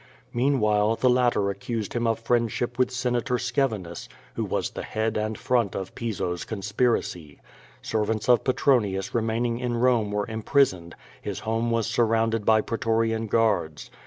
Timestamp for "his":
11.21-11.41